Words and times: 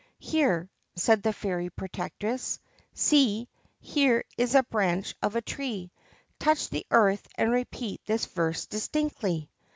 'Here,' 0.33 0.67
said 0.95 1.21
the 1.21 1.31
Fairy 1.31 1.69
Protectress,' 1.69 2.59
see, 3.07 3.47
here 3.79 4.23
is 4.35 4.55
a 4.55 4.63
branch 4.63 5.13
of 5.21 5.35
a 5.35 5.43
tree: 5.43 5.91
touch 6.39 6.71
the 6.71 6.87
earth 6.89 7.27
and 7.35 7.51
repeat 7.51 8.01
this 8.07 8.25
verse 8.25 8.65
distinctly.' 8.65 9.47